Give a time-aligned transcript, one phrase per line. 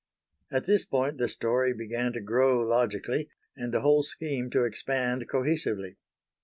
[0.51, 5.29] At this point the story began to grow logically, and the whole scheme to expand
[5.29, 5.97] cohesively.